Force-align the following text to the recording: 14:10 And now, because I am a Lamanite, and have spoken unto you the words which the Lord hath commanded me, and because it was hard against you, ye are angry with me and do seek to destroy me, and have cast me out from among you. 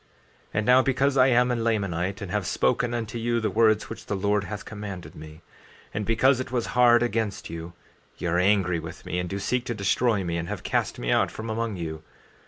14:10 0.01 0.07
And 0.55 0.65
now, 0.65 0.81
because 0.81 1.15
I 1.15 1.27
am 1.27 1.51
a 1.51 1.55
Lamanite, 1.55 2.21
and 2.21 2.31
have 2.31 2.47
spoken 2.47 2.91
unto 2.95 3.19
you 3.19 3.39
the 3.39 3.51
words 3.51 3.87
which 3.87 4.07
the 4.07 4.15
Lord 4.15 4.45
hath 4.45 4.65
commanded 4.65 5.13
me, 5.13 5.43
and 5.93 6.07
because 6.07 6.39
it 6.39 6.51
was 6.51 6.65
hard 6.73 7.03
against 7.03 7.51
you, 7.51 7.73
ye 8.17 8.27
are 8.27 8.39
angry 8.39 8.79
with 8.79 9.05
me 9.05 9.19
and 9.19 9.29
do 9.29 9.37
seek 9.37 9.63
to 9.65 9.75
destroy 9.75 10.23
me, 10.23 10.37
and 10.37 10.49
have 10.49 10.63
cast 10.63 10.97
me 10.97 11.11
out 11.11 11.29
from 11.29 11.51
among 11.51 11.75
you. 11.75 12.01